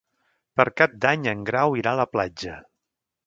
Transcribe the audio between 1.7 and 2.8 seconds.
irà a la platja.